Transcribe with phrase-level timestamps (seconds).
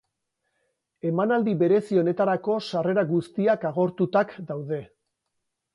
[1.09, 4.83] Emanaldi berezi honetarako sarrera guztiak agortutak daude.